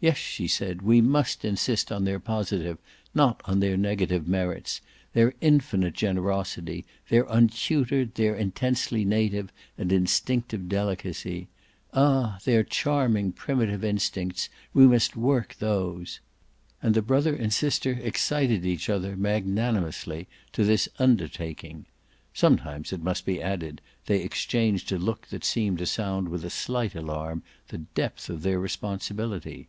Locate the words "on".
1.90-2.04, 3.46-3.58